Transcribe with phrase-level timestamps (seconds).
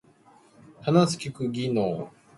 [0.81, 2.11] 話す聞く技能